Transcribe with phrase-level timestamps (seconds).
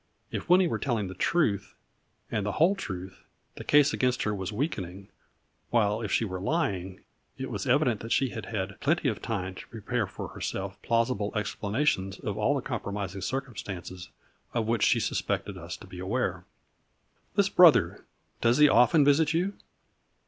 [0.31, 1.75] If Winnie were telling the truth,
[2.31, 3.21] and the whole truth,
[3.53, 5.09] the case against her was weakening;
[5.69, 7.01] while if she were lying,
[7.37, 11.31] it was evident that she had had plenty of time to prepare for herself plausible
[11.35, 14.09] explanations of all the compromising circum stances
[14.55, 16.45] of which she suspected us to be aware."
[17.35, 18.03] This brother,
[18.41, 19.53] does he often visit you